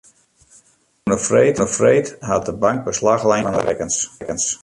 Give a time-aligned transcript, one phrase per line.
[1.15, 4.45] Ofrûne freed hat de bank beslach lein op ien fan de rekkens.